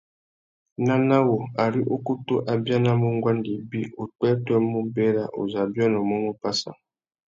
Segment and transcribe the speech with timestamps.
[0.85, 6.31] Nana wu, ari ukutu a bianamú nguêndê ibi, upwêpwê mú: Berra uzu a biônômú mú
[6.41, 6.71] Passa.